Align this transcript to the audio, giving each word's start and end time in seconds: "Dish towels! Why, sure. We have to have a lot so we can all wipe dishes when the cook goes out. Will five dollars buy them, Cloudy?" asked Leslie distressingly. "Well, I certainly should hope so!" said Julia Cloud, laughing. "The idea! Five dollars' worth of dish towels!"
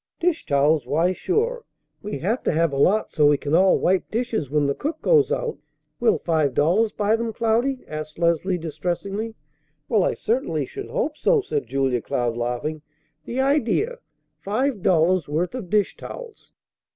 "Dish 0.19 0.47
towels! 0.47 0.87
Why, 0.87 1.13
sure. 1.13 1.63
We 2.01 2.17
have 2.17 2.41
to 2.45 2.51
have 2.51 2.73
a 2.73 2.75
lot 2.75 3.11
so 3.11 3.27
we 3.27 3.37
can 3.37 3.53
all 3.53 3.77
wipe 3.77 4.09
dishes 4.09 4.49
when 4.49 4.65
the 4.65 4.73
cook 4.73 4.99
goes 5.03 5.31
out. 5.31 5.59
Will 5.99 6.17
five 6.17 6.55
dollars 6.55 6.91
buy 6.91 7.15
them, 7.15 7.31
Cloudy?" 7.31 7.85
asked 7.87 8.17
Leslie 8.17 8.57
distressingly. 8.57 9.35
"Well, 9.87 10.03
I 10.03 10.15
certainly 10.15 10.65
should 10.65 10.89
hope 10.89 11.17
so!" 11.17 11.41
said 11.41 11.67
Julia 11.67 12.01
Cloud, 12.01 12.35
laughing. 12.35 12.81
"The 13.25 13.41
idea! 13.41 13.99
Five 14.39 14.81
dollars' 14.81 15.27
worth 15.29 15.53
of 15.53 15.69
dish 15.69 15.95
towels!" 15.95 16.51